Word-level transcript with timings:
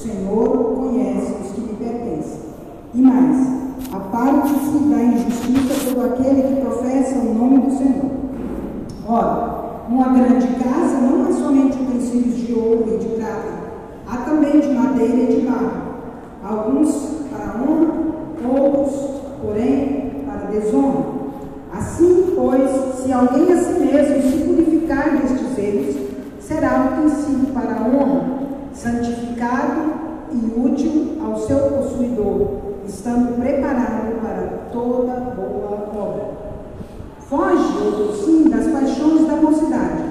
O 0.00 0.04
Senhor 0.04 0.76
conhece 0.76 1.34
os 1.42 1.50
que 1.50 1.60
lhe 1.60 1.74
pertencem. 1.74 2.38
E 2.94 3.02
mais, 3.02 3.48
aparte-se 3.92 4.78
da 4.78 5.02
injustiça 5.02 5.90
todo 5.92 6.06
aquele 6.06 6.42
que 6.42 6.60
professa 6.60 7.18
o 7.18 7.34
nome 7.34 7.58
do 7.62 7.76
Senhor. 7.76 8.10
Ora, 9.08 9.86
uma 9.88 10.08
grande 10.10 10.46
casa 10.62 11.00
não 11.00 11.28
é 11.28 11.32
somente 11.32 11.82
utensílios 11.82 12.46
de 12.46 12.54
ouro 12.54 12.94
e 12.94 12.98
de 12.98 13.08
prata, 13.16 13.58
há 14.08 14.18
também 14.18 14.60
de 14.60 14.68
madeira 14.68 15.32
e 15.32 15.34
de 15.34 15.46
barro. 15.48 15.72
Alguns 16.44 16.94
para 17.32 17.60
honra, 17.60 18.56
outros, 18.56 18.94
porém, 19.42 20.22
para 20.24 20.48
desonra. 20.48 21.06
Assim, 21.72 22.34
pois, 22.36 22.70
se 23.02 23.12
alguém 23.12 23.52
a 23.52 23.56
si 23.56 23.80
mesmo 23.80 24.30
se 24.30 24.44
purificar 24.44 25.18
destes 25.18 25.58
erros, 25.58 25.96
será 26.38 26.92
utensílio 26.92 27.52
para 27.52 27.74
a 27.74 27.88
honra, 27.88 28.47
santificado 28.78 29.92
e 30.32 30.60
útil 30.60 31.16
ao 31.20 31.36
seu 31.40 31.58
possuidor, 31.58 32.58
estando 32.86 33.36
preparado 33.40 34.20
para 34.22 34.70
toda 34.72 35.12
boa 35.34 35.88
obra. 35.94 36.28
Foge, 37.28 38.24
sim, 38.24 38.48
das 38.48 38.68
paixões 38.68 39.26
da 39.26 39.36
mocidade. 39.36 40.04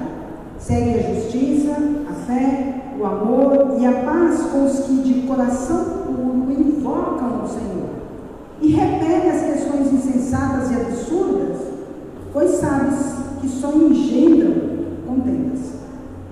Segue 0.59 0.99
a 0.99 1.13
justiça, 1.13 1.77
a 2.09 2.13
fé, 2.13 2.75
o 2.99 3.05
amor 3.05 3.77
e 3.79 3.85
a 3.85 3.93
paz 4.03 4.41
com 4.51 4.65
os 4.65 4.79
que 4.79 4.95
de 4.97 5.27
coração 5.27 5.85
puro 6.05 6.51
invocam 6.51 7.43
o 7.43 7.47
Senhor. 7.47 7.89
E 8.61 8.71
repele 8.71 9.29
as 9.29 9.41
questões 9.43 9.93
insensatas 9.93 10.71
e 10.71 10.75
absurdas, 10.75 11.57
pois 12.33 12.51
sabes 12.51 12.97
que 13.39 13.47
só 13.47 13.71
engendram 13.71 14.53
contendas. 15.07 15.76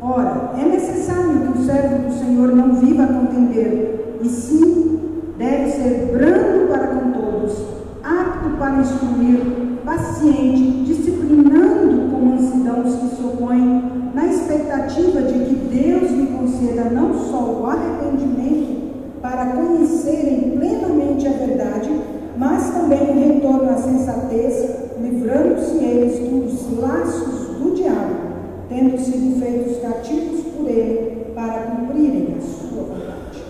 Ora, 0.08 0.52
é 0.56 0.64
necessário 0.66 1.40
que 1.40 1.58
o 1.58 1.66
servo 1.66 2.08
do 2.08 2.14
Senhor 2.14 2.56
não 2.56 2.76
viva 2.76 3.06
a 3.06 3.08
contender, 3.08 4.20
e 4.22 4.30
sim 4.30 5.00
deve 5.36 5.72
ser 5.72 6.12
brando 6.14 6.68
para 6.68 6.88
com 6.90 7.12
todos, 7.12 7.58
apto 8.04 8.50
para 8.60 8.82
instruir, 8.82 9.80
paciente, 9.84 10.84
disciplinando 10.86 12.12
com 12.12 12.20
mansidão 12.24 12.84
os 12.84 12.94
que 12.94 13.16
se 13.16 13.24
opõem, 13.24 14.12
na 14.14 14.28
expectativa 14.28 15.24
de 15.24 15.40
que 15.40 15.56
Deus 15.74 16.12
lhe 16.12 16.28
conceda 16.28 16.88
não 16.92 17.12
só 17.12 17.62
o 17.62 17.66
arrependimento 17.66 18.84
para 19.24 19.48
conhecerem 19.48 20.52
plenamente 20.52 21.28
a 21.28 21.32
verdade, 21.32 21.90
mas 22.38 22.70
também 22.70 23.10
o 23.10 23.34
retorno 23.34 23.72
à 23.72 23.76
sensatez, 23.78 24.70
livrando-se 25.02 25.84
eles 25.84 26.20
dos 26.30 26.80
laços 26.80 27.58
do 27.58 27.74
diabo, 27.74 28.25
tendo 28.70 28.98
sido 28.98 29.40
feitos 29.40 29.78
cativos 29.82 30.42
por 30.54 30.70
ele 30.70 31.34
para 31.34 31.68
cumprirem 31.68 32.36
a 32.38 32.42
sua 32.42 32.84
vontade. 32.84 33.44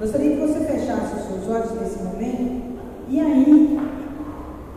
Gostaria 0.00 0.36
que 0.36 0.40
você 0.40 0.60
fechasse 0.60 1.16
os 1.16 1.22
seus 1.26 1.56
olhos 1.56 1.80
nesse 1.80 2.02
momento 2.02 2.62
e 3.08 3.20
aí 3.20 3.80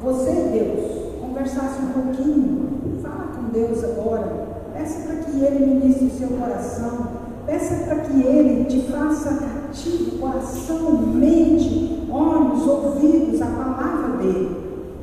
você, 0.02 0.32
Deus, 0.32 1.20
conversasse 1.22 1.80
um 1.82 1.92
pouquinho, 1.92 3.00
fala 3.04 3.28
com 3.36 3.50
Deus 3.52 3.84
agora, 3.84 4.48
peça 4.74 5.02
para 5.02 5.18
que 5.18 5.44
Ele 5.44 5.76
ministre 5.76 6.08
o 6.08 6.12
seu 6.12 6.28
coração, 6.38 7.08
peça 7.46 7.86
para 7.86 7.98
que 7.98 8.22
Ele 8.24 8.66
te 8.66 8.92
faça 8.92 9.36
cativo 9.36 10.18
coração, 10.18 10.92
mente, 11.14 12.08
olhos, 12.10 12.68
ouvidos, 12.68 13.42
a 13.42 13.46
palavra 13.46 14.18
dEle, 14.18 14.58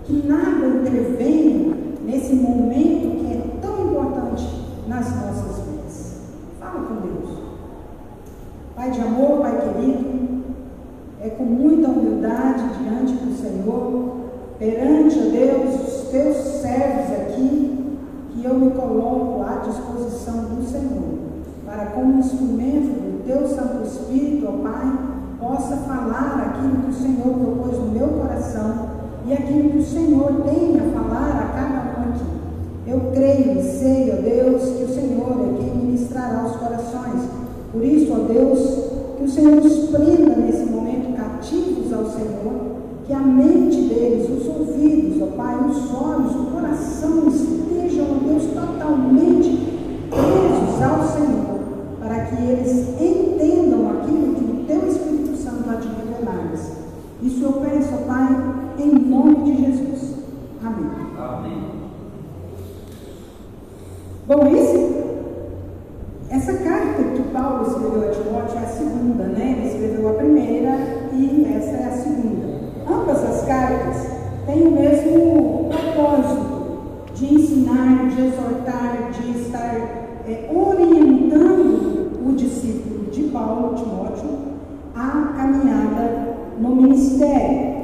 que 0.05 0.27
nada 0.27 0.67
intervenha 0.67 1.77
nesse 2.05 2.35
momento 2.35 3.19
que 3.19 3.33
é 3.33 3.61
tão 3.61 3.91
importante 3.91 4.47
nas 4.87 5.07
nossas 5.15 5.65
vidas. 5.65 6.17
Fala 6.59 6.87
com 6.87 6.95
Deus. 7.07 7.39
Pai 8.75 8.91
de 8.91 9.01
querido, 9.75 10.45
é 11.21 11.29
com 11.31 11.45
muita 11.45 11.89
humildade 11.89 12.65
diante 12.81 13.13
do 13.13 13.37
Senhor 13.37 14.19
perante, 14.59 15.19
Deus, 15.19 15.89
os 15.89 16.11
teus 16.11 16.37
servos 16.37 17.13
aqui, 17.13 17.97
que 18.33 18.45
eu 18.45 18.55
me 18.55 18.71
coloco 18.71 19.43
à 19.43 19.67
disposição 19.67 20.45
do 20.45 20.63
Senhor, 20.65 21.19
para 21.65 21.87
como 21.87 22.19
instrumento 22.19 22.89
do 22.89 23.25
teu 23.25 23.47
Santo 23.47 23.85
Espírito, 23.85 24.49
ó 24.49 24.63
Pai, 24.63 24.99
possa 25.41 25.77
falar 25.77 26.55
aquilo 26.55 26.83
que 26.83 26.91
o 26.91 26.95
Senhor 26.95 27.35
propôs 27.35 27.79
no 27.79 27.93
meu 27.93 28.09
coração 28.09 28.89
e 29.27 29.33
aquilo 29.33 29.71
que 29.71 29.79
o 29.79 29.85
Senhor 29.85 30.43
tem 30.45 30.79
a 30.79 30.93
falar 30.93 31.31
a 31.37 31.53
cada 31.55 32.01
um 32.01 32.11
aqui. 32.11 32.39
Eu 32.87 33.13
creio 33.13 33.59
e 33.59 33.63
sei, 33.63 34.13
ó 34.13 34.23
Deus, 34.23 34.63
que 34.63 34.85
o 34.85 34.95
Senhor 34.95 35.31
é 35.31 35.63
quem 35.63 35.77
ministrará 35.77 36.47
os 36.47 36.57
corações. 36.57 37.29
Por 37.71 37.85
isso, 37.85 38.13
ó 38.13 38.33
Deus, 38.33 38.88
que 39.19 39.25
o 39.25 39.29
Senhor 39.29 39.57
nos 39.57 39.91
prenda 39.91 40.37
nesse 40.37 40.65
momento 40.71 41.17
cativos 41.17 41.93
ao 41.93 42.07
Senhor 42.07 42.79
que 43.09 43.15
a 43.15 43.21
mente 43.21 43.81
deles, 43.83 44.29
os 44.29 44.47
ouvidos, 44.47 45.23
ó 45.23 45.27
Pai, 45.35 45.57
os 45.67 45.95
olhos, 45.95 46.37
o 46.37 46.51
coração 46.53 47.27
estejam, 47.29 48.05
ó 48.05 48.29
Deus, 48.29 48.45
totalmente 48.53 49.79
presos 50.11 50.83
ao 50.83 51.09
Senhor, 51.09 51.59
para 51.99 52.27
que 52.27 52.43
eles 52.43 52.89
entendam 53.01 53.91
aquilo 53.93 54.35
que 54.35 54.45
o 54.45 54.65
Teu 54.67 54.89
Espírito 54.89 55.37
Santo 55.39 55.71
há 55.71 55.77
de 55.77 55.89
revelar-lhes. 55.89 56.73
Isso 57.23 57.43
eu 57.43 57.53
peço, 57.53 57.95
ó 57.95 58.07
Pai, 58.07 58.29
em 58.79 58.91
nome 59.09 59.37
de 59.45 59.65
Jesus. 59.65 60.15
Amém. 60.63 60.91
Amém. 61.19 61.63
Bom, 64.27 64.47
esse, 64.55 64.99
essa 66.29 66.53
carta 66.53 67.03
que 67.05 67.23
Paulo 67.33 67.67
escreveu 67.67 68.07
a 68.07 68.13
Timóteo 68.13 68.59
é 68.59 68.65
a 68.65 68.69
segunda, 68.69 69.25
né? 69.25 69.57
Ele 69.59 69.69
escreveu 69.69 70.11
a 70.11 70.13
primeira 70.13 70.77
e 71.15 71.47
essa 71.57 71.71
é 71.71 71.85
a 71.87 71.93
segunda. 71.93 72.49
Ambas 72.91 73.23
as 73.23 73.45
cartas 73.45 74.07
têm 74.47 74.67
o 74.67 74.71
mesmo 74.71 75.69
propósito 75.69 76.59
de 77.15 77.35
ensinar, 77.35 78.09
de 78.09 78.27
exortar, 78.27 79.11
de 79.13 79.39
estar 79.41 79.75
é, 80.27 80.51
orientando 80.55 82.13
o 82.27 82.33
discípulo 82.33 83.11
de 83.11 83.25
Paulo, 83.25 83.75
Timóteo, 83.75 84.31
a 84.95 85.35
caminhada 85.37 86.35
no 86.59 86.77
ministério. 86.77 87.79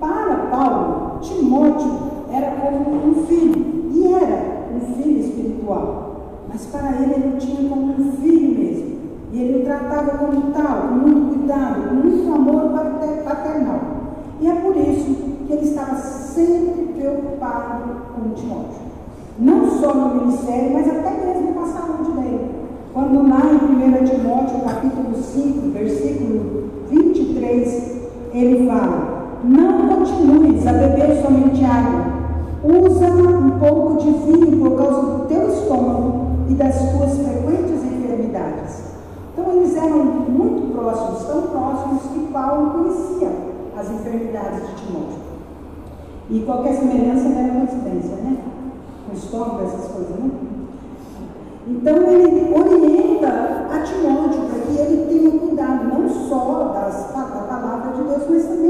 Para 0.00 0.48
Paulo, 0.50 1.20
Timóteo 1.20 2.08
era 2.32 2.52
como 2.52 3.10
um 3.10 3.26
filho, 3.26 3.90
e 3.92 4.12
era 4.12 4.68
um 4.74 4.94
filho 4.94 5.20
espiritual, 5.20 6.44
mas 6.48 6.66
para 6.66 7.00
ele 7.02 7.14
ele 7.14 7.36
tinha 7.38 7.68
como 7.68 7.92
um 7.92 8.12
filho 8.12 8.58
mesmo. 8.58 8.98
E 9.32 9.40
ele 9.40 9.62
o 9.62 9.64
tratava 9.64 10.18
como 10.18 10.52
tal, 10.52 10.88
com 10.88 10.94
muito 10.94 11.38
cuidado, 11.38 11.88
com 11.88 11.94
muito 11.94 12.34
amor 12.34 12.70
paternal. 13.24 13.80
E 14.40 14.48
é 14.48 14.54
por 14.54 14.76
isso 14.76 15.14
que 15.46 15.52
ele 15.52 15.64
estava 15.64 15.96
sempre 15.96 16.92
preocupado 16.96 17.82
com 18.14 18.34
Timóteo. 18.34 18.88
Não 19.38 19.68
só 19.68 19.94
no 19.94 20.22
ministério, 20.22 20.72
mas 20.72 20.88
até 20.88 21.10
mesmo 21.26 21.54
com 21.54 21.60
a 21.60 21.66
saúde 21.66 22.12
dele. 22.12 22.50
Quando 22.92 23.28
lá 23.28 23.40
em 23.52 24.02
1 24.02 24.04
Timóteo, 24.04 24.60
capítulo 24.60 25.14
5, 25.14 25.70
versículo 25.70 26.64
23, 26.90 27.98
ele 28.32 28.66
fala: 28.66 29.40
Não 29.44 29.88
continues 29.88 30.66
somente 31.22 31.64
água. 31.64 32.18
Usa 32.64 33.06
um 33.06 33.58
pouco 33.58 33.98
de 33.98 34.10
vinho 34.10 34.58
por 34.58 34.76
causa 34.76 35.00
do 35.02 35.26
teu 35.26 35.48
estômago 35.48 36.28
e 36.48 36.54
das 36.54 36.74
tuas 36.90 37.18
frequentes 37.18 37.84
enfermidades. 37.84 38.82
Então 39.32 39.52
eles 39.52 39.76
eram 39.76 40.04
muito 40.04 40.72
próximos, 40.74 41.24
tão 41.24 41.42
próximos 41.42 42.02
que 42.12 42.32
Paulo 42.32 42.70
conhecia 42.70 43.30
as 43.78 43.90
enfermidades 43.90 44.66
de 44.66 44.74
Timóteo. 44.74 45.28
E 46.30 46.40
qualquer 46.40 46.74
semelhança 46.74 47.28
era 47.28 47.54
coincidência, 47.54 48.16
né? 48.16 48.36
O 49.10 49.16
estômago, 49.16 49.62
essas 49.62 49.90
coisas, 49.92 50.16
né? 50.18 50.30
Então 51.66 51.96
ele 51.96 52.54
orienta 52.54 53.28
a 53.70 53.82
Timóteo 53.82 54.40
para 54.48 54.58
que 54.60 54.78
ele 54.78 55.06
tenha 55.06 55.38
cuidado 55.38 55.84
não 55.84 56.08
só 56.08 56.72
das, 56.74 57.12
da 57.14 57.42
palavra 57.42 57.92
de 57.92 58.02
Deus, 58.02 58.22
mas 58.28 58.44
também 58.44 58.67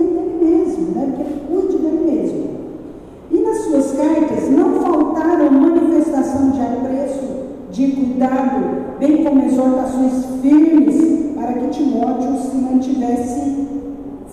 bem 8.99 9.25
como 9.25 9.45
exortações 9.45 10.25
firmes 10.43 11.35
para 11.35 11.53
que 11.55 11.69
Timóteo 11.69 12.37
se 12.37 12.57
mantivesse 12.57 13.67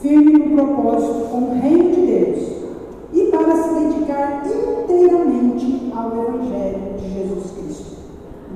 firme 0.02 0.34
no 0.34 0.56
propósito 0.56 1.30
com 1.32 1.38
o 1.38 1.60
reino 1.60 1.92
de 1.92 2.02
Deus 2.02 2.56
e 3.14 3.24
para 3.32 3.56
se 3.56 3.74
dedicar 3.76 4.44
inteiramente 4.46 5.92
ao 5.96 6.12
Evangelho 6.12 6.98
de 6.98 7.14
Jesus 7.14 7.52
Cristo. 7.52 7.98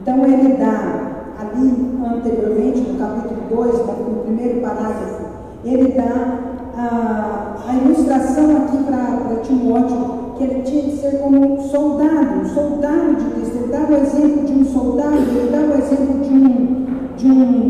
Então 0.02 0.26
ele 0.26 0.54
dá 0.56 1.10
ali 1.40 1.90
anteriormente, 2.06 2.82
no 2.82 3.00
capítulo 3.00 3.42
2, 3.50 3.78
no 3.78 4.24
primeiro 4.24 4.62
parágrafo, 4.62 5.26
ele 5.64 5.92
dá 5.94 6.40
a, 6.76 7.56
a 7.68 7.76
ilustração 7.76 8.58
aqui 8.58 8.78
para 8.84 9.36
Timóteo, 9.44 10.29
que 10.40 10.46
ele 10.46 10.62
tinha 10.62 10.84
que 10.84 10.98
ser 10.98 11.20
como 11.20 11.60
um 11.60 11.70
soldado, 11.70 12.40
um 12.40 12.46
soldado 12.46 13.16
de 13.16 13.26
Cristo. 13.32 13.58
Ele 13.58 13.72
dá 13.72 13.86
o 13.90 13.94
exemplo 13.94 14.46
de 14.46 14.54
um 14.54 14.66
soldado, 14.66 15.18
ele 15.18 15.50
dá 15.52 15.60
o 15.60 15.78
exemplo 15.78 16.20
de 16.22 16.34
um, 16.34 16.86
de 17.18 17.28
um 17.28 17.69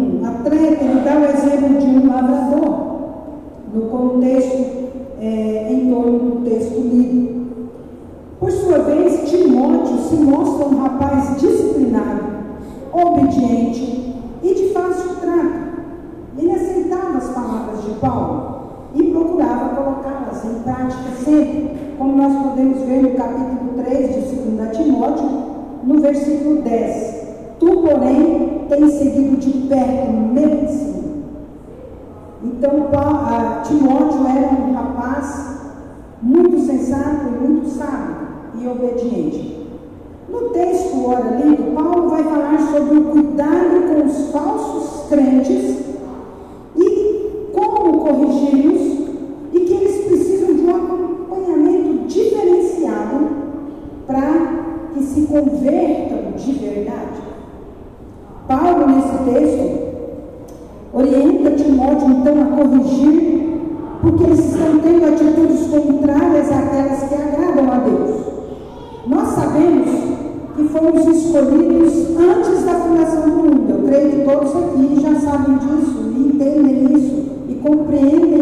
compreendem 77.61 78.38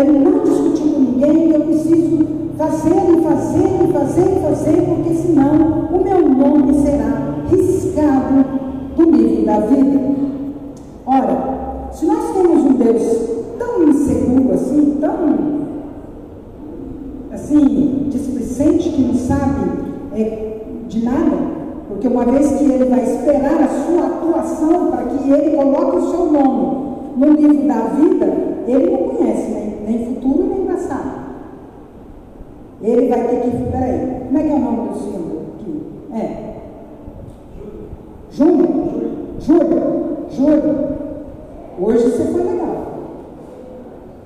é, 0.00 0.04
não 0.04 0.44
discutir 0.44 0.92
com 0.92 1.00
ninguém, 1.00 1.50
eu 1.50 1.60
preciso 1.60 2.26
fazer 2.56 2.90
e 2.90 3.22
fazer 3.22 3.88
e 3.88 3.92
fazer 3.92 4.36
e 4.36 4.40
fazer, 4.40 4.82
porque 4.82 5.14
senão 5.14 5.88
o 5.92 6.02
meu 6.02 6.28
nome 6.28 6.74
será 6.82 7.30
riscado 7.50 8.44
do 8.96 9.10
livro 9.10 9.44
da 9.46 9.60
vida. 9.60 10.00
Ora, 11.06 11.90
se 11.92 12.06
nós 12.06 12.32
temos 12.34 12.64
um 12.64 12.72
Deus 12.74 13.30
tão 13.58 13.88
inseguro 13.88 14.54
assim, 14.54 14.98
tão 15.00 15.60
assim, 17.32 18.06
displicente 18.10 18.90
que 18.90 19.02
não 19.02 19.14
sabe 19.14 19.70
é, 20.14 20.60
de 20.88 21.04
nada, 21.04 21.36
porque 21.88 22.08
uma 22.08 22.24
vez 22.24 22.52
que 22.52 22.64
ele 22.64 22.84
vai 22.84 23.02
esperar 23.02 23.62
a 23.62 23.68
sua 23.68 24.06
atuação 24.06 24.90
para 24.90 25.04
que 25.04 25.30
ele 25.30 25.56
coloque 25.56 25.96
o 25.96 26.10
seu 26.10 26.32
nome 26.32 26.80
no 27.16 27.32
livro 27.32 27.66
da 27.66 27.80
vida, 27.80 28.50
ele 28.66 28.90
não 28.90 29.08
conhece 29.08 29.50
nem, 29.50 29.80
nem 29.86 30.06
futuro 30.06 30.46
nem 30.48 30.66
passado. 30.66 31.20
Ele 32.82 33.08
vai 33.08 33.28
ter 33.28 33.40
que. 33.42 33.50
Peraí, 33.70 34.20
como 34.26 34.38
é 34.38 34.42
que 34.42 34.50
é 34.50 34.54
o 34.54 34.58
nome 34.58 34.88
do 34.88 34.98
senhor 34.98 35.42
aqui? 35.54 35.82
É. 36.14 36.50
Júlio? 38.30 38.68
Júlio? 39.40 39.90
Júlio? 40.30 40.88
Hoje 41.78 42.10
você 42.10 42.24
foi 42.24 42.42
legal. 42.42 42.86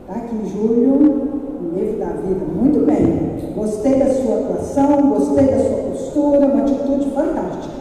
Tá 0.06 0.14
aqui, 0.14 0.36
Júlio, 0.46 1.42
livro 1.74 1.98
da 1.98 2.06
vida. 2.06 2.44
Muito 2.54 2.86
bem. 2.86 3.54
Gostei 3.56 3.98
da 3.98 4.06
sua 4.06 4.40
atuação, 4.40 5.10
gostei 5.10 5.46
da 5.46 5.58
sua 5.58 5.76
postura, 5.90 6.46
uma 6.46 6.62
atitude 6.62 7.10
fantástica. 7.10 7.74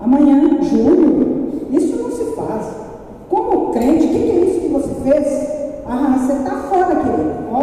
Amanhã, 0.00 0.62
Júlio, 0.62 1.50
isso 1.70 1.96
não 2.02 2.10
se 2.10 2.24
faz. 2.34 2.78
Como 3.28 3.72
crente, 3.72 4.06
o 4.06 4.08
que, 4.08 4.18
que 4.18 4.30
é 4.30 4.44
isso 4.44 4.60
que 4.60 4.68
você 4.68 4.94
fez? 5.02 5.82
Ah, 5.86 6.18
você 6.18 6.32
está 6.32 6.56
fora, 6.62 6.96
querido. 6.96 7.32
Ó, 7.52 7.62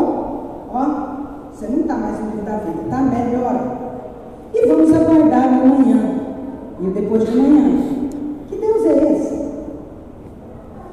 ó, 0.74 1.16
você 1.52 1.68
não 1.68 1.82
está 1.82 1.96
mais 1.96 2.20
no 2.20 2.32
livro 2.32 2.46
da 2.46 2.58
vida, 2.58 2.82
está 2.84 3.02
melhor. 3.02 3.78
E 4.54 4.68
vamos 4.68 4.94
aguardar 4.94 5.48
amanhã 5.48 6.20
e 6.82 6.88
depois 6.88 7.26
de 7.26 7.40
amanhã. 7.40 7.80
Que 8.48 8.58
Deus 8.58 8.86
é 8.86 9.14
esse? 9.14 9.46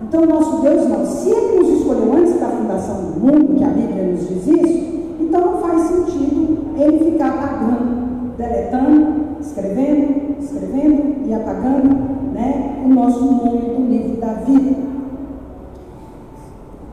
Então, 0.03 0.27
nosso 0.27 0.63
Deus 0.63 0.89
não. 0.89 1.05
Se 1.05 1.31
Ele 1.31 1.59
nos 1.59 1.81
escolheu 1.81 2.13
antes 2.13 2.41
da 2.41 2.47
fundação 2.47 2.97
do 2.97 3.12
mundo, 3.23 3.57
que 3.57 3.65
a 3.65 3.69
Bíblia 3.69 4.03
nos 4.05 4.29
diz 4.29 4.47
isso, 4.47 4.93
então 5.21 5.41
não 5.41 5.59
faz 5.59 5.83
sentido 5.83 6.59
Ele 6.77 7.13
ficar 7.13 7.29
apagando, 7.29 8.37
deletando, 8.37 9.41
escrevendo, 9.41 10.37
escrevendo 10.41 11.27
e 11.27 11.35
apagando 11.35 12.33
né, 12.33 12.83
o 12.85 12.89
nosso 12.89 13.25
nome 13.25 13.59
do 13.61 13.87
livro 13.89 14.21
da 14.21 14.33
vida. 14.35 14.77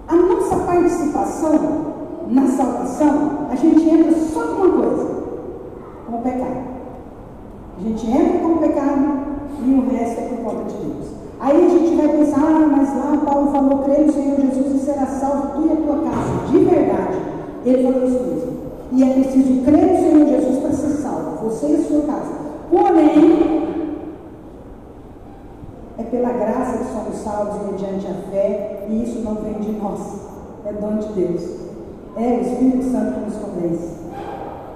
A 0.08 0.16
nossa 0.16 0.56
participação 0.58 1.90
na 2.28 2.48
salvação, 2.48 3.48
a 3.50 3.56
gente 3.56 3.90
entra 3.90 4.14
só 4.14 4.42
com 4.42 4.62
uma 4.64 4.84
coisa, 4.84 5.10
com 6.08 6.16
o 6.16 6.22
pecado. 6.22 6.70
A 7.78 7.82
gente 7.82 8.12
entra 8.12 8.40
com 8.40 8.54
o 8.54 8.58
pecado 8.58 9.20
e 9.66 9.74
o 9.74 9.90
resto 9.90 10.20
é 10.20 10.24
por 10.24 10.38
conta 10.44 10.66
de 10.66 10.78
Deus. 10.78 11.19
Aí 11.40 11.66
a 11.66 11.70
gente 11.70 11.96
vai 11.96 12.10
pensar, 12.10 12.42
ah, 12.42 12.68
mas 12.70 12.90
lá 12.98 13.18
Paulo 13.26 13.52
falou, 13.52 13.80
crê 13.84 14.00
no 14.00 14.12
Senhor 14.12 14.36
Jesus 14.42 14.76
e 14.76 14.86
será 14.86 15.06
salvo 15.06 15.54
tu 15.54 15.68
e 15.68 15.72
a 15.72 15.76
tua 15.78 16.10
casa. 16.10 16.52
De 16.52 16.58
verdade, 16.66 17.18
ele 17.66 17.84
falou 17.84 18.08
isso 18.08 18.24
mesmo. 18.24 18.60
E 18.92 19.04
é 19.04 19.14
preciso 19.14 19.64
crer 19.64 19.86
no 19.86 19.98
Senhor 19.98 20.28
Jesus 20.28 20.58
para 20.60 20.72
ser 20.74 21.02
salvo, 21.02 21.50
você 21.50 21.68
e 21.68 21.76
a 21.76 21.84
sua 21.84 22.02
casa. 22.02 22.32
Porém, 22.70 23.68
é 25.98 26.04
pela 26.04 26.30
graça 26.30 26.78
que 26.78 26.92
somos 26.92 27.18
salvos 27.18 27.72
mediante 27.72 28.08
a 28.08 28.32
fé, 28.32 28.88
e 28.90 29.04
isso 29.04 29.20
não 29.20 29.36
vem 29.36 29.54
de 29.54 29.72
nós, 29.74 30.00
é 30.66 30.74
dom 30.74 30.98
de 30.98 31.08
Deus. 31.14 31.60
É 32.18 32.38
o 32.38 32.42
Espírito 32.42 32.92
Santo 32.92 33.14
que 33.14 33.26
nos 33.26 33.36
convence. 33.36 34.00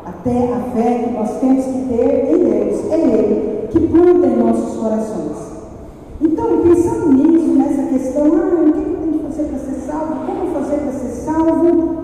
Até 0.06 0.54
a 0.54 0.60
fé 0.74 1.04
que 1.04 1.12
nós 1.12 1.40
temos 1.40 1.66
que 1.66 1.88
ter 1.90 2.34
em 2.34 2.40
Deus. 2.40 2.92
É 2.92 3.00
Ele 3.00 3.68
que 3.70 3.80
planta 3.88 4.28
em 4.28 4.38
nossos 4.38 4.78
corações. 4.78 5.53
Então, 6.22 6.62
pensando 6.62 7.14
nisso, 7.14 7.54
nessa 7.56 7.84
questão, 7.84 8.26
ah, 8.26 8.62
o 8.62 8.72
que 8.72 8.80
eu 8.80 8.98
tenho 8.98 9.14
que 9.14 9.20
fazer 9.20 9.44
para 9.50 9.60
ser 9.60 9.80
salvo? 9.86 10.26
Como 10.26 10.54
fazer 10.54 10.78
para 10.78 10.92
ser 10.92 11.22
salvo? 11.22 12.04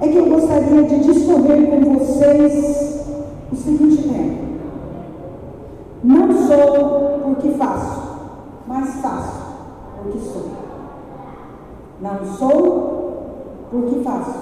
É 0.00 0.08
que 0.08 0.16
eu 0.16 0.26
gostaria 0.26 0.82
de 0.84 0.98
discorrer 1.00 1.70
com 1.70 1.98
vocês 1.98 3.04
o 3.52 3.56
seguinte 3.56 4.08
tema. 4.08 4.38
Não 6.04 6.32
sou 6.46 7.30
o 7.32 7.36
que 7.36 7.50
faço, 7.54 8.02
mas 8.66 9.00
faço 9.00 9.42
o 10.04 10.12
que 10.12 10.18
sou. 10.20 10.44
Não 12.00 12.24
sou 12.36 12.88
porque 13.70 14.00
faço, 14.00 14.38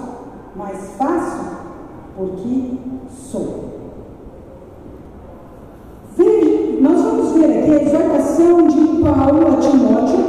mas 0.55 0.77
faço 0.97 1.57
porque 2.15 2.77
sou. 3.09 3.76
representação 7.67 8.65
de 8.67 9.01
Paulo 9.03 9.47
a 9.47 9.57
Timóteo 9.57 10.26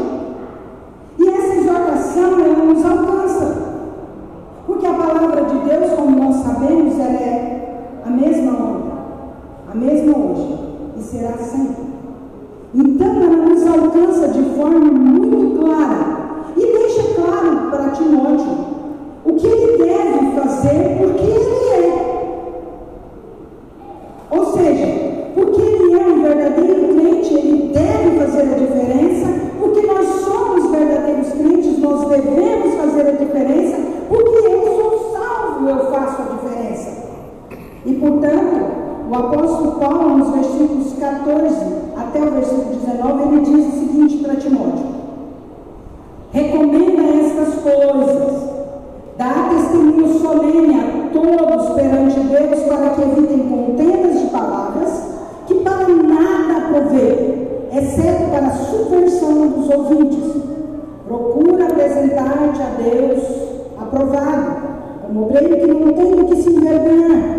aprovado 63.98 64.56
como 65.02 65.26
obreiro 65.26 65.56
que 65.56 65.66
não 65.66 65.92
tem 65.92 66.16
do 66.16 66.24
que 66.26 66.36
se 66.36 66.50
envergonhar 66.50 67.38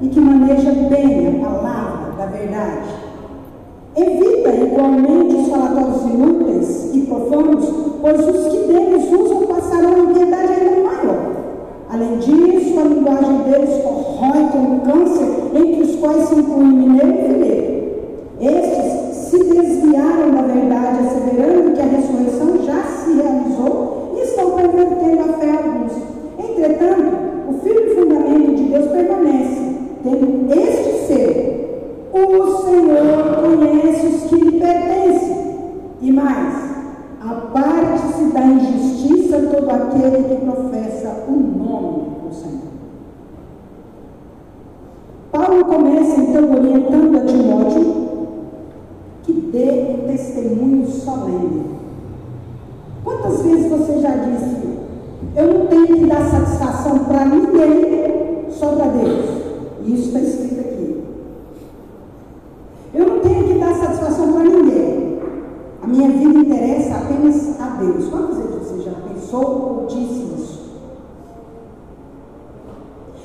e 0.00 0.08
que 0.08 0.20
maneja 0.20 0.72
bem 0.72 1.40
a 1.44 1.48
palavra 1.48 2.12
da 2.18 2.26
verdade. 2.26 2.88
Evita 3.94 4.50
igualmente 4.50 5.36
os 5.36 5.48
falatórios 5.48 6.02
inúteis 6.02 6.94
e 6.94 7.00
profanos, 7.02 7.72
pois 8.00 8.28
os 8.28 8.48
que 8.48 8.66
deles 8.66 9.12
usam 9.12 9.46
passarão 9.46 10.02
a 10.02 10.12
piedade 10.12 10.52
ainda 10.52 10.88
maior. 10.88 11.32
Além 11.90 12.18
disso, 12.18 12.80
a 12.80 12.84
linguagem 12.84 13.38
deles 13.42 13.82
corrói 13.82 14.48
com 14.50 14.80
câncer, 14.80 15.28
entre 15.54 15.82
os 15.82 15.96
quais 15.96 16.24
se 16.24 16.34
inclui 16.34 16.64
mineiro 16.64 17.10
e 17.10 17.51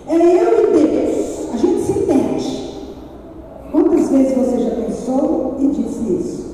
É 0.07 0.15
eu 0.15 0.63
e 0.63 0.77
Deus. 0.77 1.49
A 1.53 1.57
gente 1.57 1.81
se 1.81 1.91
entende. 1.91 2.67
Quantas 3.71 4.09
vezes 4.09 4.37
você 4.37 4.59
já 4.59 4.69
pensou 4.71 5.55
e 5.59 5.67
disse 5.67 6.13
isso? 6.13 6.47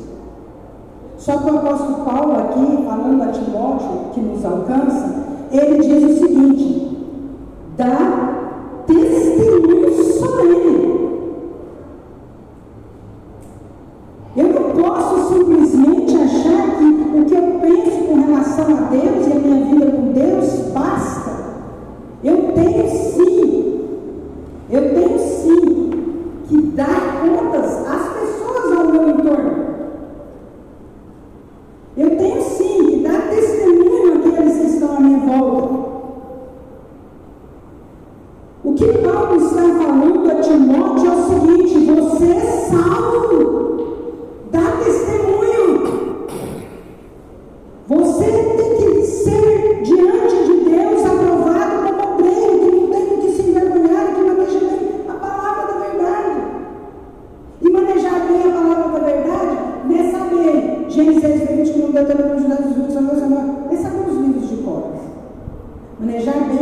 Só 1.17 1.37
que 1.37 1.49
o 1.49 1.57
apóstolo 1.57 2.03
Paulo, 2.03 2.33
aqui, 2.33 2.83
falando 2.85 3.21
a 3.21 3.27
Timóteo, 3.27 4.11
que 4.13 4.19
nos 4.19 4.43
alcança, 4.43 5.23
ele 5.51 5.77
diz 5.79 6.03
o 6.03 6.19
seguinte: 6.19 6.62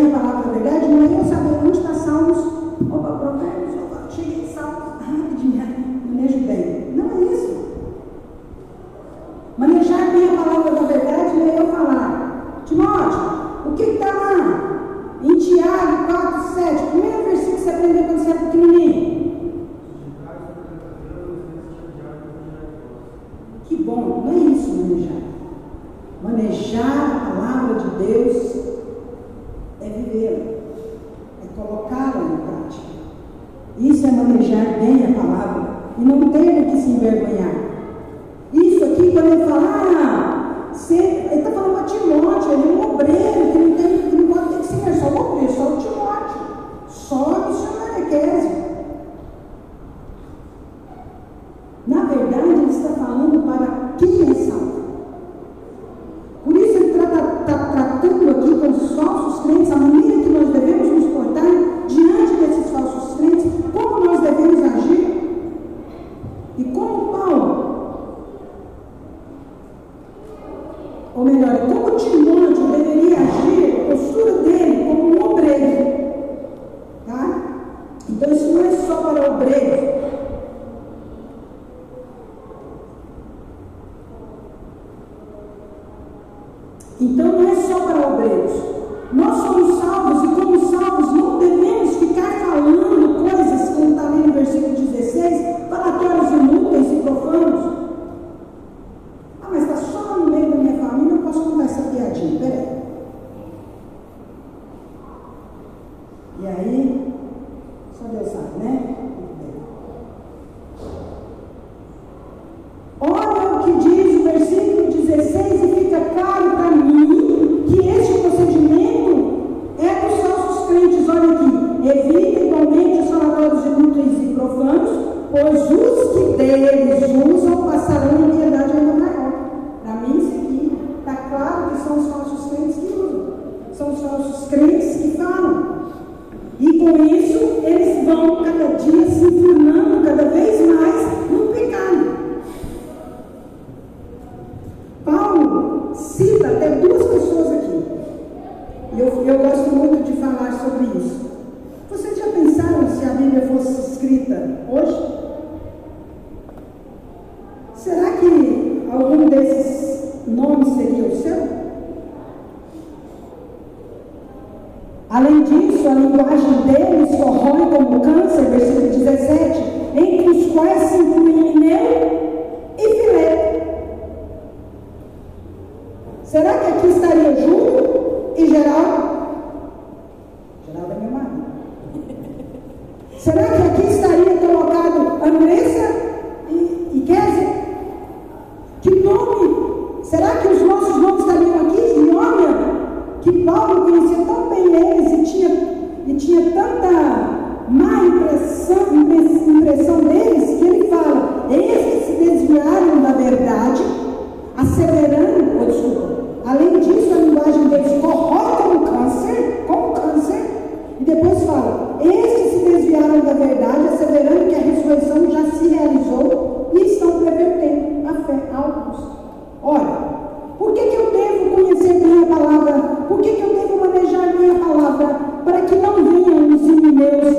a 0.08 0.20
palavra 0.20 0.60
dele 0.60 0.80
de 0.82 0.94
manhã, 0.94 1.24
saber 1.24 1.60
onde 1.64 1.78
está 1.78 1.94
Salmos, 1.94 2.38
opa, 2.90 3.12
Provérbios, 3.12 3.76
opa, 3.84 4.10
cheguei 4.10 4.46
em 4.46 4.54
Salmos, 4.54 5.00
rapidinho, 5.00 5.66
me 6.06 6.26
ajudei. 6.26 6.81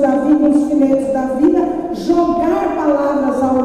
da 0.03 0.17
vida, 0.17 0.49
os 0.49 0.67
filetes 0.67 1.13
da 1.13 1.21
vida, 1.39 1.61
jogar 1.93 2.75
palavras 2.75 3.41
ao 3.41 3.63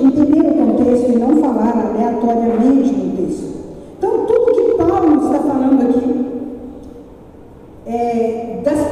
entender 0.00 0.40
o 0.40 0.54
contexto 0.54 1.12
e 1.12 1.18
não 1.18 1.36
falar 1.36 1.94
aleatoriamente 1.94 2.92
no 2.92 3.16
texto. 3.16 3.46
Então, 3.96 4.26
tudo 4.26 4.54
que 4.54 4.76
Paulo 4.76 5.26
está 5.26 5.40
falando 5.40 5.82
aqui 5.82 6.18
é, 7.86 8.60
das 8.62 8.87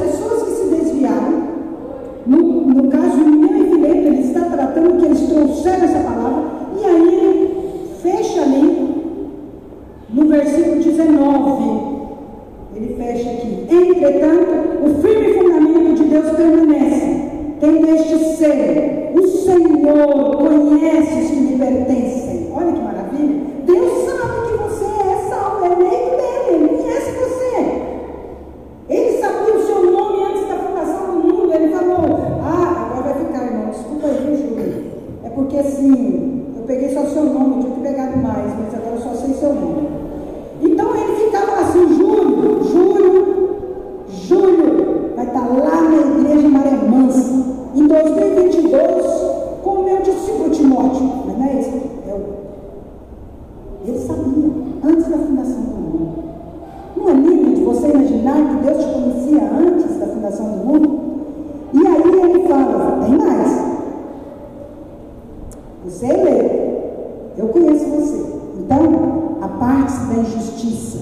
Eu 67.37 67.47
conheço 67.49 67.85
você. 67.85 68.25
Então, 68.59 69.37
a 69.41 69.47
parte 69.47 69.93
da 70.07 70.21
injustiça, 70.21 70.99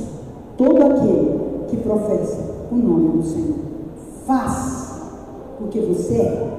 todo 0.57 0.85
aquele 0.85 1.39
que 1.67 1.77
professa 1.77 2.37
o 2.71 2.75
nome 2.75 3.17
do 3.17 3.23
Senhor, 3.23 3.55
faz 4.25 5.01
o 5.61 5.67
que 5.67 5.79
você 5.79 6.15
é. 6.15 6.49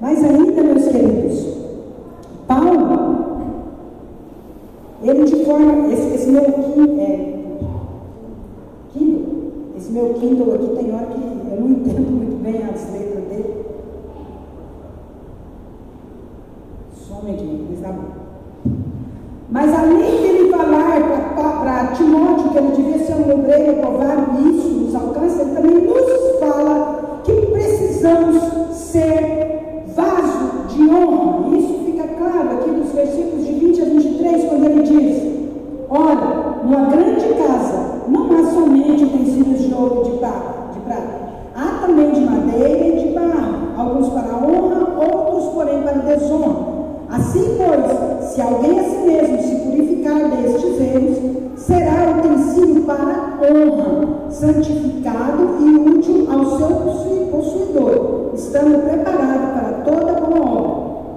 Mas 0.00 0.22
ainda, 0.22 0.62
meus 0.62 0.84
queridos, 0.88 1.56
Paulo, 2.46 3.16
ele 5.02 5.24
de 5.24 5.44
forma, 5.44 5.92
esse, 5.92 6.14
esse 6.14 6.30
meu 6.30 6.42
Kindle, 6.42 7.00
é, 7.00 7.36
esse 9.76 9.92
meu 9.92 10.14
Kindle 10.14 10.54
aqui 10.54 10.68
tem 10.76 10.94
hora 10.94 11.06
que 11.06 11.20
eu 11.52 11.60
não 11.60 11.68
entendo 11.68 12.10
muito 12.10 12.42
bem 12.42 12.56
as 12.62 12.92
letras. 12.92 13.05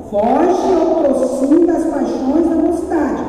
Foge 0.10 0.74
ao 0.74 1.04
processo 1.04 1.66
das 1.68 1.84
paixões 1.84 2.50
da 2.50 2.56
mocidade. 2.56 3.24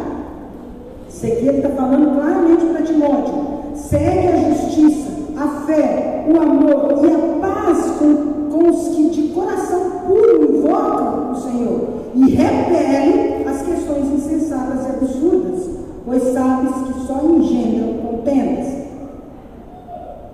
Isso 1.10 1.26
aqui 1.26 1.48
ele 1.48 1.58
está 1.58 1.68
falando 1.70 2.14
claramente 2.14 2.64
para 2.64 2.82
Timóteo. 2.82 3.34
Segue 3.74 4.28
a 4.28 4.48
justiça, 4.48 5.10
a 5.36 5.66
fé, 5.66 6.24
o 6.26 6.40
amor 6.40 7.04
e 7.04 7.14
a 7.14 7.46
paz 7.46 7.84
com, 7.98 8.48
com 8.50 8.70
os 8.70 8.96
que 8.96 9.10
de 9.10 9.28
coração 9.28 9.90
puro 10.06 10.56
invocam 10.56 11.32
o 11.32 11.36
Senhor 11.36 11.80
e 12.14 12.30
repele 12.30 13.44
as 13.46 13.60
questões 13.60 14.10
insensatas 14.14 14.86
e 14.86 14.88
absurdas, 14.88 15.68
pois 16.06 16.22
sabes 16.32 16.72
que 16.86 17.06
só 17.06 17.20
engendram 17.26 17.94
contendas. 17.98 18.66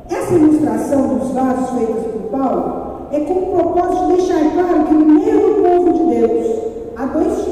Essa 0.08 0.34
ilustração 0.34 1.18
dos 1.18 1.32
vasos 1.32 1.70
feitos 1.70 2.04
por 2.04 2.30
Paulo 2.30 2.86
é 3.10 3.20
com 3.20 3.34
o 3.34 3.46
propósito 3.46 4.06
de 4.06 4.16
deixar 4.16 4.52
claro 4.52 4.84
que 4.84 4.94
no 4.94 5.06
meio 5.06 5.25
Deus 7.12 7.45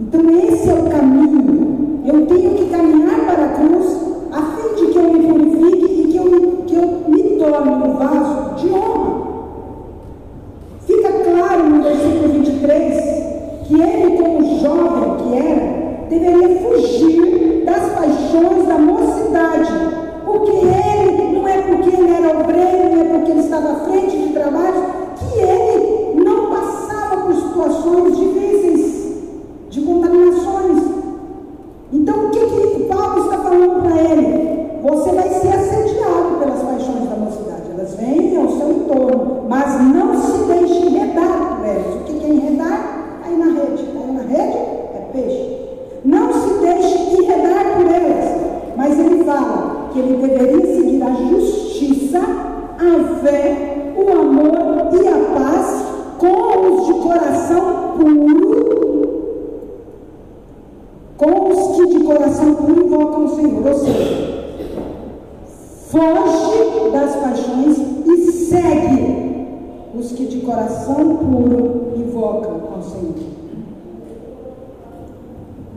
Então, 0.00 0.20
esse 0.30 0.68
é 0.70 0.74
o 0.74 0.88
caminho. 0.88 2.00
Eu 2.06 2.24
tenho 2.26 2.54
que 2.54 2.70
caminhar 2.70 3.18
para 3.26 3.46
a 3.46 3.48
cruz 3.48 3.98
a 4.30 4.42
fim 4.42 4.74
de 4.76 4.92
que 4.92 4.96
eu 4.96 5.12
me 5.12 5.26
purifique 5.26 6.02
e 6.02 6.12
que 6.12 6.16
eu 6.16 6.64
que 6.68 6.74
eu 6.76 7.02
me 7.08 7.22
torne 7.36 7.70
um 7.70 7.96
vaso 7.96 8.54
de 8.54 8.70
honra. 8.70 9.28
Fica 10.86 11.12
claro 11.12 11.64
no 11.64 11.82
versículo 11.82 12.28
23 12.28 13.18
que 13.66 13.74
ele, 13.74 14.16
como 14.22 14.60
jovem 14.60 15.16
que 15.16 15.36
era, 15.36 16.06
deveria 16.08 16.60
fugir 16.60 17.64
das 17.64 17.92
paixões 17.92 18.68
da 18.68 18.78
mocidade, 18.78 19.72
porque 20.24 20.52
ele, 20.52 21.38
não 21.38 21.48
é 21.48 21.60
porque 21.62 21.96
ele 21.96 22.12
era 22.12 22.38
obreiro, 22.38 22.94
não 22.94 23.02
é 23.02 23.04
porque 23.04 23.30
ele 23.32 23.40
estava 23.40 23.72
à 23.72 23.76
frente 23.80 24.17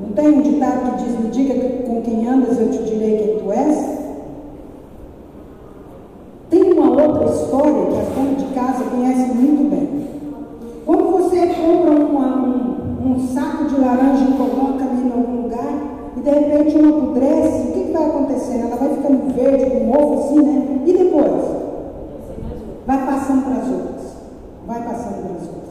Não 0.01 0.09
tem 0.13 0.29
um 0.29 0.41
ditado 0.41 0.97
que 0.97 1.03
diz: 1.03 1.19
Me 1.19 1.29
diga 1.29 1.83
com 1.85 2.01
quem 2.01 2.27
andas, 2.27 2.59
eu 2.59 2.69
te 2.69 2.83
direi 2.83 3.17
quem 3.17 3.39
tu 3.39 3.51
és? 3.51 4.01
Tem 6.49 6.73
uma 6.73 6.89
outra 6.89 7.25
história 7.33 7.85
que 7.85 7.97
a 7.97 8.13
dona 8.13 8.35
de 8.35 8.53
casa 8.53 8.83
conhece 8.83 9.33
muito 9.33 9.69
bem. 9.69 10.07
Quando 10.85 11.11
você 11.11 11.47
compra 11.47 11.91
uma, 11.91 12.35
um, 12.45 13.11
um 13.11 13.27
saco 13.27 13.65
de 13.65 13.79
laranja 13.79 14.25
e 14.25 14.33
coloca 14.33 14.83
ali 14.83 15.07
em 15.07 15.11
algum 15.11 15.43
lugar, 15.43 15.73
e 16.17 16.19
de 16.19 16.29
repente 16.29 16.77
uma 16.77 16.97
apodrece, 16.97 17.67
o 17.67 17.71
que, 17.71 17.83
que 17.85 17.93
vai 17.93 18.05
acontecendo? 18.05 18.67
Ela 18.67 18.75
vai 18.75 18.89
ficando 18.89 19.33
verde, 19.33 19.69
com 19.69 19.85
mofo 19.85 20.13
assim, 20.19 20.41
né? 20.41 20.81
E 20.85 20.93
depois? 20.93 21.43
Vai 22.85 23.05
passando 23.05 23.43
para 23.43 23.61
as 23.61 23.67
outras. 23.69 24.01
Vai 24.67 24.83
passando 24.83 25.21
para 25.21 25.35
as 25.35 25.47
outras. 25.47 25.61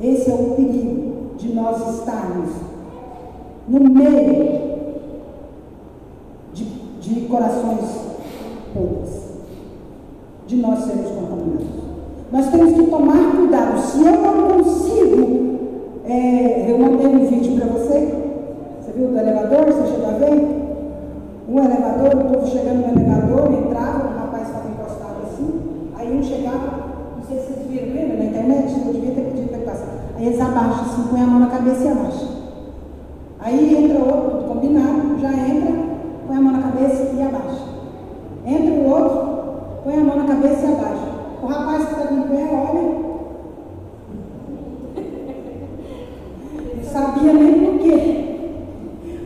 Esse 0.00 0.30
é 0.30 0.34
o 0.34 0.54
perigo 0.54 1.36
de 1.36 1.52
nós 1.52 1.98
estarmos 1.98 2.61
no 3.68 3.80
meio 3.80 4.60
de, 6.52 6.64
de 7.00 7.20
corações 7.28 8.02
puros, 8.74 9.10
de 10.46 10.56
nós 10.56 10.84
sermos 10.84 11.10
contaminados. 11.10 11.82
Nós 12.32 12.50
temos 12.50 12.72
que 12.72 12.86
tomar 12.90 13.36
cuidado. 13.36 13.78
Se 13.78 14.04
eu 14.04 14.22
não 14.22 14.48
consigo, 14.48 15.58
é, 16.06 16.70
eu 16.70 16.78
mandei 16.78 17.06
um 17.06 17.26
vídeo 17.26 17.56
para 17.56 17.66
você. 17.66 18.14
Você 18.80 18.92
viu 18.96 19.08
do 19.08 19.18
elevador? 19.18 19.66
Você 19.66 19.92
chegou 19.92 20.08
a 20.08 20.12
ver? 20.12 20.62
Um 21.48 21.58
elevador, 21.58 22.14
o 22.14 22.32
povo 22.32 22.46
chegando 22.46 22.86
no 22.86 23.00
elevador, 23.00 23.52
entrava, 23.52 24.08
o 24.08 24.18
rapaz 24.18 24.48
estava 24.48 24.68
encostado 24.68 25.16
assim. 25.24 25.60
Aí 25.96 26.16
um 26.16 26.22
chegava, 26.22 26.92
não 27.16 27.24
sei 27.28 27.38
se 27.38 27.52
vocês 27.52 27.66
viram, 27.68 27.94
lembra 27.94 28.16
na 28.16 28.24
internet? 28.24 28.74
Eu 28.86 28.92
devia 28.92 29.12
ter 29.12 29.22
pedido 29.22 29.48
para 29.48 29.58
ele 29.58 29.66
passar. 29.66 29.88
Aí 30.16 30.26
eles 30.26 30.40
abaixam 30.40 30.84
assim, 30.86 31.02
põe 31.10 31.20
a 31.20 31.26
mão 31.26 31.40
na 31.40 31.48
cabeça 31.48 31.84
e 31.84 31.88
abaixa. 31.88 32.28
Aí 33.40 33.84
entra 33.84 33.98
outro, 33.98 34.30
tudo 34.30 34.48
combinado, 34.48 35.18
já 35.20 35.32
entra, 35.32 35.72
põe 36.26 36.36
a 36.36 36.40
mão 36.40 36.52
na 36.52 36.62
cabeça 36.62 37.10
e 37.14 37.22
abaixa. 37.22 37.64
Entra 38.46 38.72
o 38.72 38.90
outro, 38.90 39.20
põe 39.84 39.94
a 39.94 40.00
mão 40.00 40.16
na 40.16 40.24
cabeça 40.24 40.66
e 40.66 40.72
abaixa. 40.72 41.12
O 41.42 41.46
rapaz 41.46 41.84
que 41.84 41.92
estava 41.92 42.14
em 42.14 42.22
pé, 42.22 42.48
olha. 42.52 43.02
Não 46.76 46.84
sabia 46.84 47.32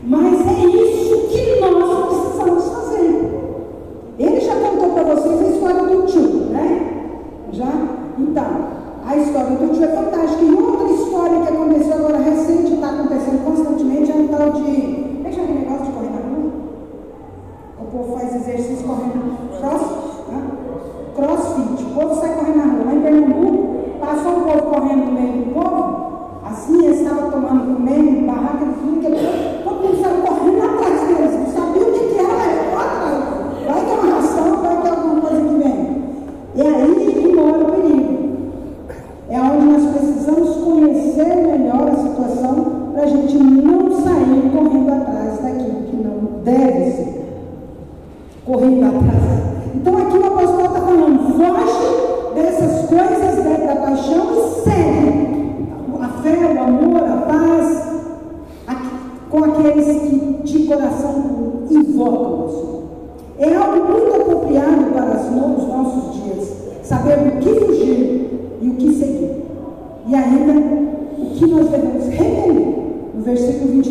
Mas 0.03 0.47
é 0.47 0.65
isso 0.65 0.96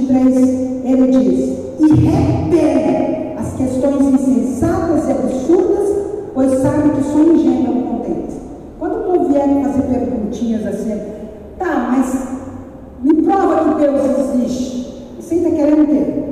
23, 0.06 0.84
ele 0.84 1.10
diz: 1.10 1.58
E 1.80 1.94
repele 1.94 3.38
as 3.38 3.52
questões 3.54 4.14
insensatas 4.14 5.08
e 5.08 5.12
absurdas, 5.12 5.88
pois 6.34 6.52
sabe 6.60 6.90
que 6.90 7.02
sou 7.04 7.34
ingênuo 7.34 7.78
é 7.78 7.88
contente. 7.88 8.36
Quando 8.78 9.20
o 9.20 9.28
vier 9.28 9.48
fazer 9.64 9.82
perguntinhas 9.82 10.66
assim, 10.66 11.00
tá, 11.58 11.90
mas 11.90 12.28
me 13.02 13.22
prova 13.22 13.74
que 13.74 13.80
Deus 13.80 14.34
existe. 14.34 15.04
Você 15.20 15.36
está 15.36 15.50
querendo 15.50 15.82
o 15.82 15.86
quê? 15.86 16.24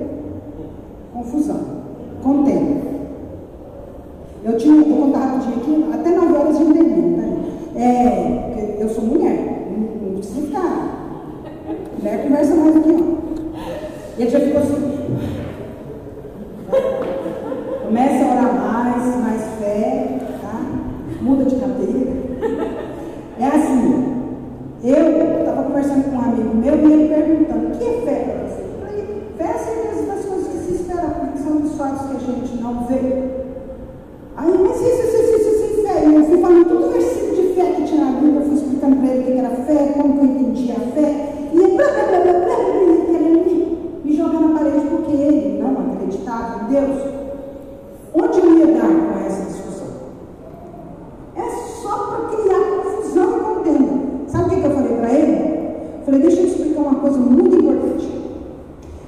Confusão. 1.13 1.61
Contente. 2.23 2.85
Eu 4.45 4.57
tinha, 4.57 4.85
vou 4.85 5.07
contar 5.07 5.24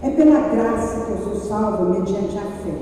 É 0.03 0.11
pela 0.11 0.41
graça 0.49 1.07
que 1.07 1.13
eu 1.13 1.19
sou 1.19 1.49
salvo 1.49 1.91
mediante 1.91 2.37
a 2.37 2.43
fé. 2.43 2.75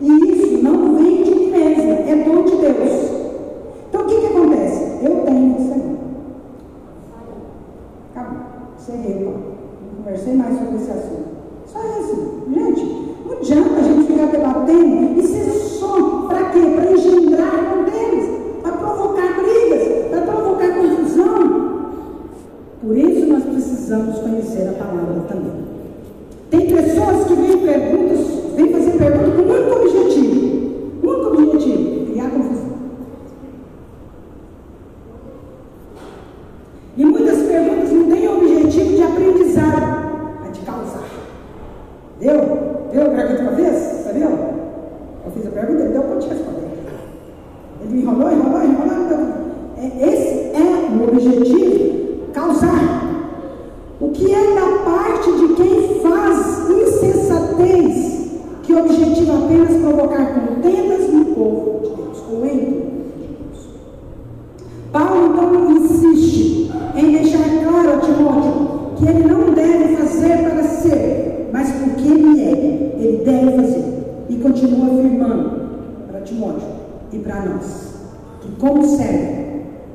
E 0.00 0.32
isso 0.32 0.62
não 0.62 0.96
vem 0.96 1.22
de 1.22 1.30
mim 1.30 1.50
mesma, 1.50 1.92
é 1.92 2.24
dom 2.24 2.42
de 2.44 2.56
Deus. 2.56 3.10
Então 3.88 4.02
o 4.02 4.06
que, 4.06 4.20
que 4.20 4.26
acontece? 4.26 4.98
Eu 5.02 5.24
tenho 5.24 5.54
o 5.54 5.58
Senhor. 5.58 5.95
ele 72.98 73.24
deve 73.24 73.56
fazer. 73.56 73.84
E 74.28 74.36
continua 74.36 74.86
afirmando 74.86 75.50
para 76.10 76.20
Timóteo 76.22 76.68
e 77.12 77.18
para 77.18 77.44
nós 77.44 77.94
que, 78.40 78.50
como 78.58 78.84
servo, 78.84 79.46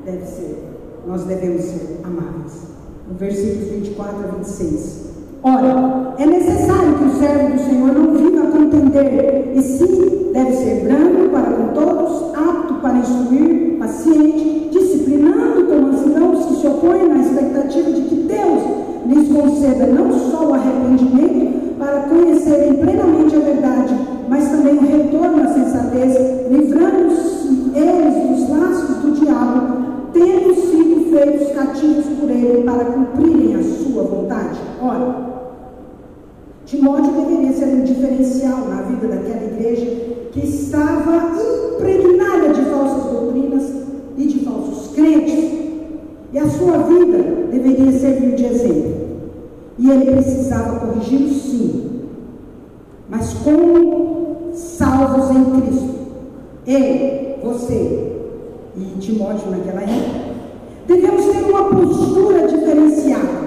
deve 0.06 0.26
ser, 0.26 0.64
nós 1.08 1.24
devemos 1.26 1.62
ser 1.62 2.00
amáveis. 2.04 2.72
No 3.08 3.16
versículos 3.16 3.70
24 3.70 4.18
a 4.18 4.32
26. 4.38 5.12
Ora, 5.44 6.14
é 6.18 6.26
necessário 6.26 6.98
que 6.98 7.04
o 7.06 7.20
servo 7.20 7.54
do 7.54 7.60
Senhor 7.60 7.92
não 7.94 8.14
viva 8.16 8.48
a 8.48 8.52
contender, 8.52 9.52
e 9.56 9.62
sim 9.62 10.32
deve 10.34 10.54
ser 10.54 10.84
brando 10.84 11.30
para 11.32 11.52
com 11.52 11.74
todos, 11.74 12.34
apto 12.36 12.76
para 12.76 13.00
instruir, 13.00 13.78
paciente, 13.80 14.70
disciplinando 14.72 15.66
com 15.66 15.82
mansidão 15.82 16.32
os 16.32 16.46
que 16.46 16.62
se 16.62 16.68
opõem 16.68 17.10
na 17.10 17.20
expectativa 17.20 17.92
de 17.92 18.02
que 18.04 18.16
Deus 18.16 18.64
lhes 19.08 19.28
conceda 19.30 19.88
não 19.88 20.12
só 20.14 20.48
o 20.48 20.54
arrependimento 20.54 21.51
para 21.82 22.02
conhecerem 22.02 22.76
plenamente 22.76 23.36
a 23.36 23.40
verdade, 23.40 23.96
mas 24.30 24.50
também 24.50 24.78
o 24.78 24.82
retorno 24.82 25.42
à 25.42 25.48
sensatez, 25.48 26.16
livrando 26.48 27.12
eles 27.74 28.40
dos 28.40 28.50
laços 28.50 28.98
do 28.98 29.20
diabo, 29.20 30.12
tendo 30.14 30.54
sido 30.54 31.10
feitos 31.10 31.52
cativos 31.56 32.06
por 32.20 32.30
ele 32.30 32.62
para 32.64 32.86
cumprirem 32.86 33.56
a 33.56 33.64
sua 33.64 34.04
vontade. 34.04 34.60
Ora, 34.80 35.32
Timóteo 36.68 37.14
deveria 37.14 37.52
ser 37.52 37.66
um 37.66 37.84
diferencial 37.84 38.60
na 38.70 38.84
vida 38.84 39.08
daquela 39.08 39.44
igreja 39.44 39.86
que 40.32 40.40
estava 40.40 41.32
impregnada 41.80 42.54
de 42.54 42.62
falsas 42.70 43.12
doutrinas 43.12 43.74
e 44.18 44.28
de 44.28 44.46
falsos 44.46 44.94
crentes. 44.94 45.52
E 46.32 46.38
a 46.38 46.48
sua 46.48 46.78
vida 46.78 47.18
deveria 47.52 47.92
servir 47.92 48.36
de 48.36 48.46
exemplo. 48.46 49.01
E 49.82 49.90
ele 49.90 50.12
precisava 50.12 50.80
corrigir 50.80 51.28
sim, 51.28 52.02
mas 53.10 53.34
como 53.34 54.52
salvos 54.54 55.36
em 55.36 55.60
Cristo. 55.60 55.96
Eu, 56.68 57.40
você 57.44 58.12
e 58.78 59.00
Timóteo 59.00 59.50
naquela 59.50 59.82
época, 59.82 60.36
devemos 60.86 61.26
ter 61.26 61.50
uma 61.50 61.64
postura 61.64 62.48
diferenciada. 62.48 63.41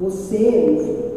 Você 0.00 1.09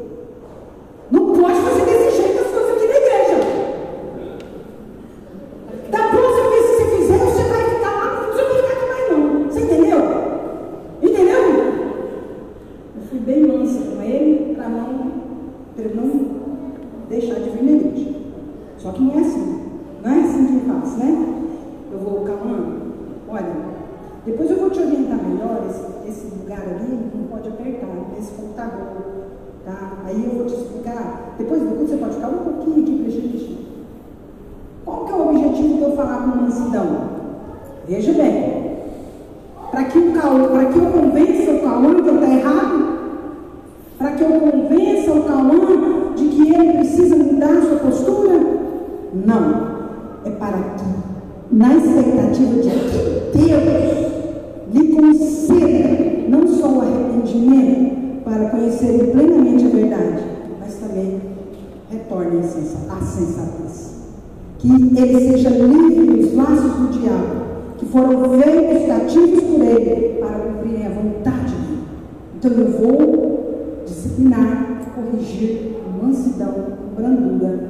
Então 72.46 72.60
eu 72.60 72.72
vou 72.72 73.84
disciplinar, 73.86 74.92
corrigir 74.94 75.76
com 75.82 76.06
mansidão, 76.06 76.52
com 76.52 76.94
brandura, 76.94 77.70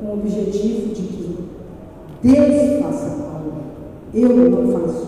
com 0.00 0.06
o 0.08 0.12
objetivo 0.14 0.92
de 0.92 1.02
que 1.02 1.38
Deus 2.24 2.82
faça 2.82 3.10
algo, 3.32 3.52
eu 4.12 4.28
não 4.50 4.72
faço. 4.72 5.07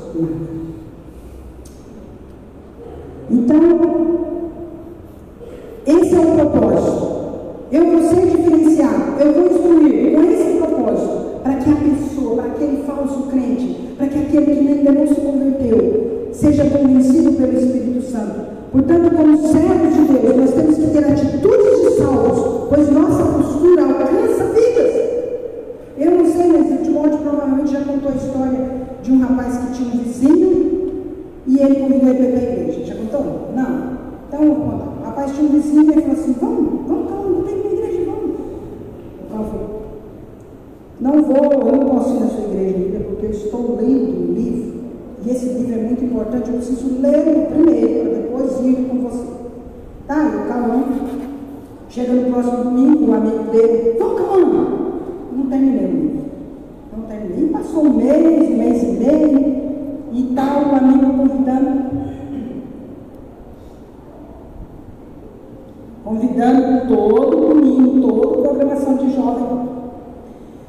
convidando 66.04 66.88
todo 66.88 67.54
domingo, 67.54 68.20
toda 68.20 68.48
programação 68.48 68.96
de 68.96 69.14
jovem. 69.14 69.68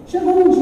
Chegou 0.07 0.45
um 0.45 0.49
dia 0.49 0.60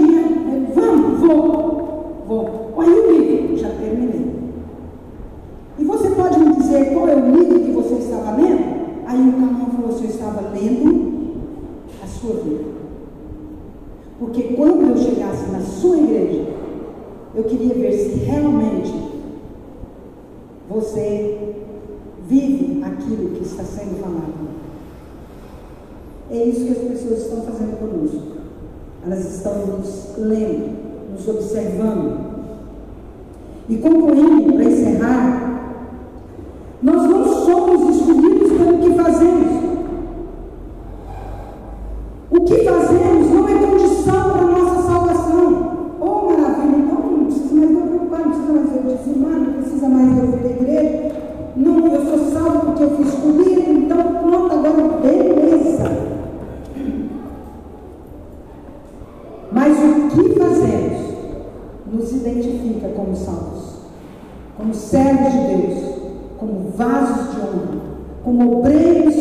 como 68.24 68.60
obreiros 68.60 69.16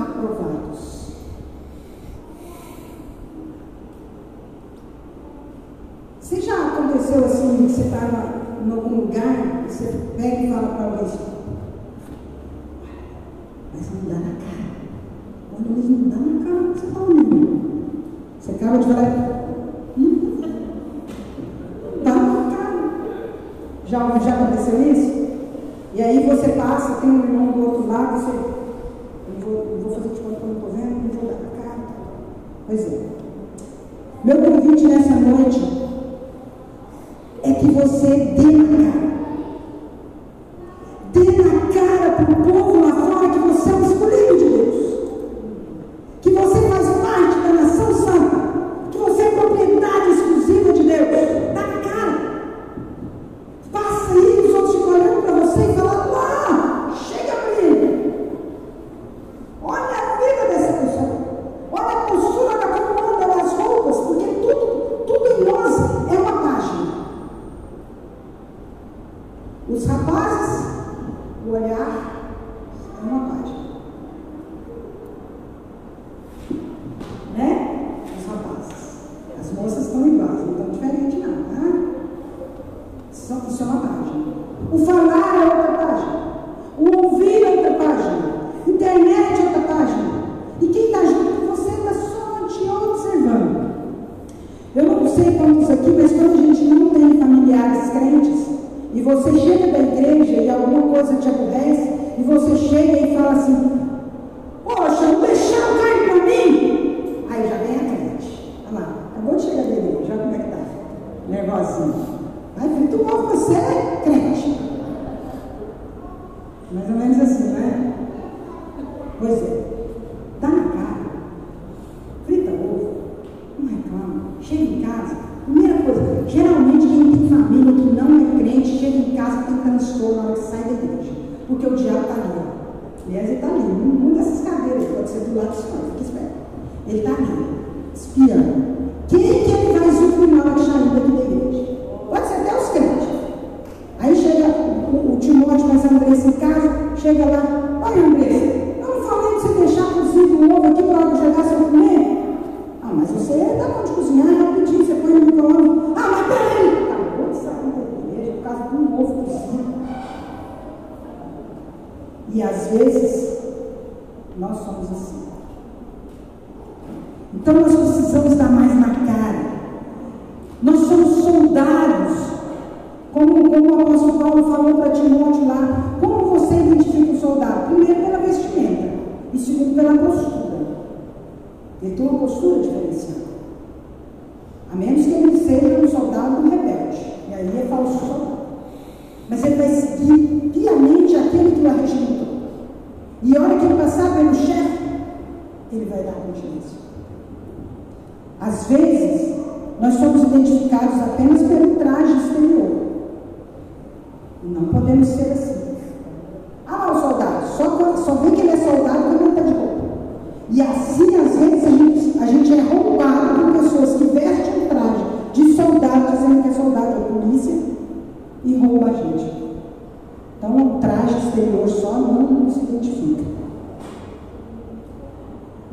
aprovados. 0.00 1.14
Você 6.20 6.40
já 6.40 6.68
aconteceu 6.68 7.24
assim, 7.24 7.68
você 7.68 7.82
estava 7.82 8.34
em 8.66 8.70
algum 8.70 8.96
lugar, 9.02 9.64
você 9.68 9.92
pega 10.16 10.42
e 10.42 10.50
fala 10.50 10.68
para 10.68 10.84
alguém, 10.84 11.04
assim, 11.04 11.23
nessa 34.94 35.16
noite. 35.16 35.73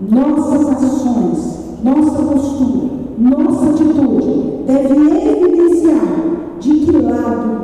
nossas 0.02 0.84
ações, 0.84 1.80
nossa 1.84 2.24
postura, 2.24 2.90
nossa 3.18 3.70
atitude 3.70 4.64
deve 4.66 5.30
evidenciar 5.30 6.58
de 6.60 6.72
que 6.72 6.92
lado 6.92 7.62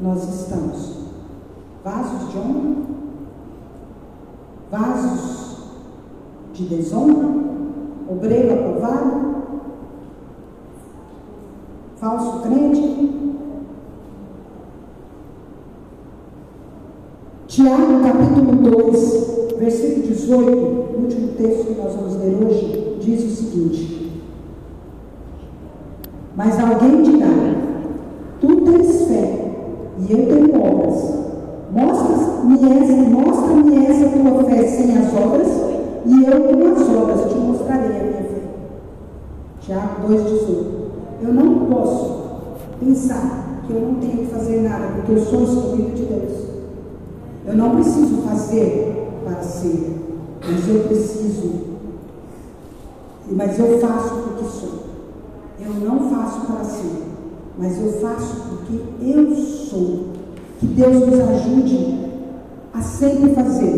nós 0.00 0.22
estamos. 0.22 0.94
Vasos 1.84 2.30
de 2.30 2.38
honra? 2.38 2.76
Vasos 4.70 5.56
de 6.54 6.64
desonra? 6.64 7.28
Obreiro 8.08 8.54
aprovado? 8.54 9.34
Falso 11.96 12.40
crente? 12.40 13.12
Tiago 17.46 18.02
capítulo 18.02 18.70
2, 18.70 19.56
versículo 19.58 20.06
18 20.06 20.83
o 20.94 21.00
último 21.00 21.28
texto 21.36 21.66
que 21.66 21.80
nós 21.80 21.92
vamos 21.92 22.16
ler 22.16 22.36
hoje 22.40 22.98
diz 23.00 23.24
o 23.24 23.34
seguinte: 23.34 24.22
Mas 26.36 26.56
alguém 26.60 27.02
dirá: 27.02 27.26
Tu 28.40 28.60
tens 28.60 29.08
fé 29.08 29.50
e 29.98 30.12
eu 30.12 30.26
tenho 30.26 30.62
obras. 30.62 31.14
Mostra-me 31.72 32.58
mostra 33.10 33.54
essa 33.90 34.16
tua 34.16 34.44
fé 34.44 34.66
sem 34.68 34.96
as 34.96 35.12
obras, 35.14 35.48
e 36.06 36.24
eu 36.24 36.44
com 36.44 36.72
as 36.72 36.88
obras 36.96 37.32
te 37.32 37.38
mostrarei 37.38 37.86
a 37.86 38.04
minha 38.04 38.22
fé. 38.22 38.42
Tiago 39.60 40.08
2,18. 40.08 40.64
Eu 41.22 41.34
não 41.34 41.66
posso 41.66 42.24
pensar 42.78 43.62
que 43.66 43.72
eu 43.72 43.80
não 43.80 43.94
tenho 43.94 44.18
que 44.18 44.26
fazer 44.26 44.60
nada, 44.60 44.86
porque 44.94 45.12
eu 45.12 45.20
sou 45.20 45.42
escolhido 45.42 45.90
de 45.90 46.04
Deus. 46.04 46.32
Eu 47.46 47.56
não 47.56 47.74
preciso 47.74 48.22
fazer 48.22 49.08
para 49.24 49.42
ser 49.42 50.03
mas 50.46 50.68
eu 50.68 50.84
preciso, 50.84 51.52
mas 53.30 53.58
eu 53.58 53.78
faço 53.80 54.14
porque 54.16 54.44
sou. 54.44 54.84
Eu 55.60 55.72
não 55.72 56.10
faço 56.10 56.40
para 56.46 56.64
ser, 56.64 57.02
mas 57.58 57.80
eu 57.80 57.92
faço 58.00 58.36
porque 58.48 58.80
eu 59.00 59.34
sou. 59.34 60.08
Que 60.60 60.66
Deus 60.66 61.06
nos 61.06 61.20
ajude 61.20 61.98
a 62.72 62.82
sempre 62.82 63.34
fazer. 63.34 63.72